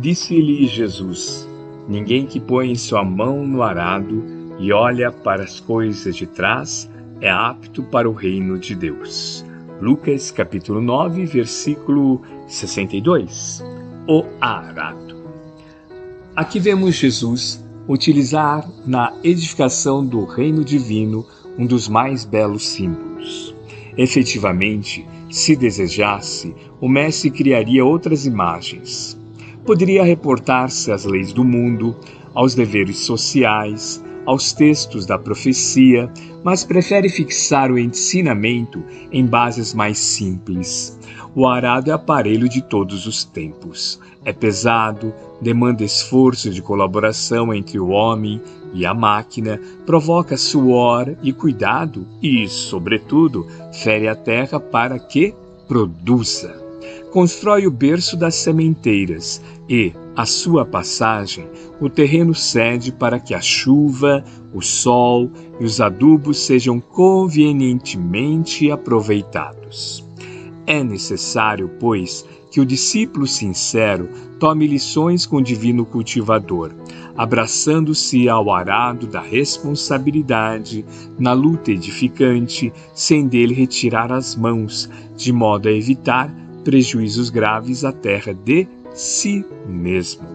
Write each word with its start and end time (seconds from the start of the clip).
Disse-lhe 0.00 0.64
Jesus: 0.68 1.48
Ninguém 1.88 2.24
que 2.24 2.38
põe 2.38 2.76
sua 2.76 3.02
mão 3.02 3.44
no 3.44 3.62
arado 3.62 4.24
e 4.60 4.72
olha 4.72 5.10
para 5.10 5.42
as 5.42 5.58
coisas 5.58 6.14
de 6.14 6.24
trás 6.24 6.88
é 7.20 7.28
apto 7.28 7.82
para 7.82 8.08
o 8.08 8.12
reino 8.12 8.56
de 8.58 8.76
Deus. 8.76 9.44
Lucas 9.80 10.30
capítulo 10.30 10.80
9, 10.80 11.26
versículo 11.26 12.22
62. 12.46 13.60
O 14.06 14.24
arado. 14.40 15.16
Aqui 16.36 16.60
vemos 16.60 16.94
Jesus 16.94 17.64
utilizar 17.88 18.70
na 18.86 19.12
edificação 19.24 20.06
do 20.06 20.24
reino 20.24 20.64
divino 20.64 21.26
um 21.58 21.66
dos 21.66 21.88
mais 21.88 22.24
belos 22.24 22.68
símbolos. 22.68 23.52
Efetivamente, 23.96 25.04
se 25.28 25.56
desejasse, 25.56 26.54
o 26.80 26.88
Mestre 26.88 27.32
criaria 27.32 27.84
outras 27.84 28.26
imagens. 28.26 29.18
Poderia 29.68 30.02
reportar-se 30.02 30.90
às 30.90 31.04
leis 31.04 31.30
do 31.30 31.44
mundo, 31.44 31.94
aos 32.32 32.54
deveres 32.54 33.00
sociais, 33.00 34.02
aos 34.24 34.50
textos 34.50 35.04
da 35.04 35.18
profecia, 35.18 36.10
mas 36.42 36.64
prefere 36.64 37.10
fixar 37.10 37.70
o 37.70 37.78
ensinamento 37.78 38.82
em 39.12 39.26
bases 39.26 39.74
mais 39.74 39.98
simples. 39.98 40.98
O 41.34 41.46
arado 41.46 41.90
é 41.90 41.92
aparelho 41.92 42.48
de 42.48 42.62
todos 42.62 43.06
os 43.06 43.24
tempos. 43.24 44.00
É 44.24 44.32
pesado, 44.32 45.12
demanda 45.38 45.84
esforço 45.84 46.48
de 46.48 46.62
colaboração 46.62 47.52
entre 47.52 47.78
o 47.78 47.88
homem 47.88 48.40
e 48.72 48.86
a 48.86 48.94
máquina, 48.94 49.60
provoca 49.84 50.38
suor 50.38 51.14
e 51.22 51.30
cuidado 51.30 52.06
e, 52.22 52.48
sobretudo, 52.48 53.46
fere 53.70 54.08
a 54.08 54.16
terra 54.16 54.58
para 54.58 54.98
que 54.98 55.34
produza. 55.68 56.67
Constrói 57.18 57.66
o 57.66 57.70
berço 57.72 58.16
das 58.16 58.36
sementeiras 58.36 59.42
e, 59.68 59.92
à 60.14 60.24
sua 60.24 60.64
passagem, 60.64 61.48
o 61.80 61.90
terreno 61.90 62.32
cede 62.32 62.92
para 62.92 63.18
que 63.18 63.34
a 63.34 63.40
chuva, 63.40 64.22
o 64.54 64.62
sol 64.62 65.28
e 65.58 65.64
os 65.64 65.80
adubos 65.80 66.38
sejam 66.38 66.78
convenientemente 66.78 68.70
aproveitados. 68.70 70.06
É 70.64 70.84
necessário, 70.84 71.68
pois, 71.80 72.24
que 72.52 72.60
o 72.60 72.64
discípulo 72.64 73.26
sincero 73.26 74.08
tome 74.38 74.68
lições 74.68 75.26
com 75.26 75.38
o 75.38 75.42
divino 75.42 75.84
cultivador, 75.84 76.70
abraçando-se 77.16 78.28
ao 78.28 78.48
arado 78.52 79.08
da 79.08 79.20
responsabilidade, 79.20 80.84
na 81.18 81.32
luta 81.32 81.72
edificante, 81.72 82.72
sem 82.94 83.26
dele 83.26 83.54
retirar 83.54 84.12
as 84.12 84.36
mãos, 84.36 84.88
de 85.16 85.32
modo 85.32 85.68
a 85.68 85.72
evitar 85.72 86.32
prejuízos 86.68 87.30
graves 87.30 87.82
à 87.82 87.90
terra 87.90 88.34
de 88.34 88.68
si 88.92 89.42
mesmo. 89.66 90.28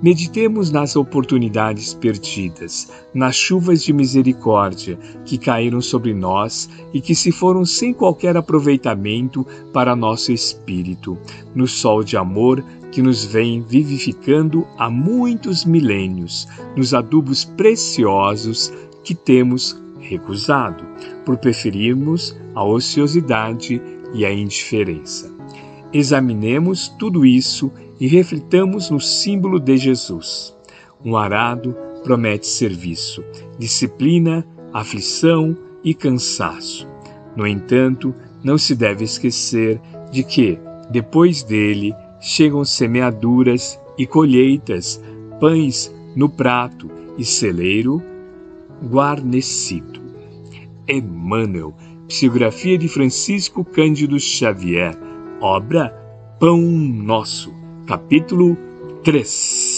Meditemos 0.00 0.70
nas 0.70 0.94
oportunidades 0.94 1.92
perdidas, 1.92 2.92
nas 3.12 3.34
chuvas 3.34 3.82
de 3.82 3.92
misericórdia 3.92 4.96
que 5.24 5.36
caíram 5.36 5.80
sobre 5.80 6.14
nós 6.14 6.70
e 6.92 7.00
que 7.00 7.12
se 7.12 7.32
foram 7.32 7.66
sem 7.66 7.92
qualquer 7.92 8.36
aproveitamento 8.36 9.44
para 9.72 9.96
nosso 9.96 10.30
espírito, 10.30 11.18
no 11.56 11.66
sol 11.66 12.04
de 12.04 12.16
amor 12.16 12.64
que 12.92 13.02
nos 13.02 13.24
vem 13.24 13.60
vivificando 13.60 14.64
há 14.78 14.88
muitos 14.88 15.64
milênios, 15.64 16.46
nos 16.76 16.94
adubos 16.94 17.44
preciosos 17.44 18.72
que 19.02 19.12
temos 19.12 19.76
recusado, 19.98 20.84
por 21.24 21.36
preferirmos 21.36 22.36
a 22.54 22.62
ociosidade 22.62 23.82
e 24.14 24.24
a 24.24 24.32
indiferença. 24.32 25.30
Examinemos 25.92 26.88
tudo 26.88 27.26
isso 27.26 27.70
e 28.00 28.06
reflitamos 28.06 28.90
no 28.90 29.00
símbolo 29.00 29.60
de 29.60 29.76
Jesus. 29.76 30.56
Um 31.04 31.16
arado 31.16 31.76
promete 32.02 32.46
serviço, 32.46 33.22
disciplina, 33.58 34.46
aflição 34.72 35.56
e 35.82 35.92
cansaço. 35.92 36.88
No 37.36 37.46
entanto, 37.46 38.14
não 38.42 38.56
se 38.56 38.74
deve 38.74 39.04
esquecer 39.04 39.80
de 40.10 40.22
que, 40.22 40.58
depois 40.90 41.42
dele, 41.42 41.94
chegam 42.20 42.64
semeaduras 42.64 43.78
e 43.98 44.06
colheitas, 44.06 45.02
pães 45.40 45.94
no 46.16 46.28
prato 46.28 46.90
e 47.18 47.24
celeiro 47.24 48.02
guarnecido. 48.82 50.00
Emmanuel, 50.88 51.74
psicografia 52.08 52.76
de 52.78 52.88
Francisco 52.88 53.64
Cândido 53.64 54.18
Xavier, 54.18 54.96
obra 55.40 55.90
Pão 56.38 56.60
Nosso. 56.60 57.52
Capítulo 57.86 58.56
3 59.02 59.73